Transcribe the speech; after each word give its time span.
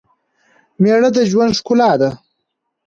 مېړه 0.81 1.09
دژوند 1.15 1.57
ښکلا 1.59 1.91
ده 2.01 2.09